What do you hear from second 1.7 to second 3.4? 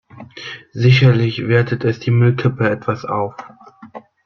es die Müllkippe etwas auf.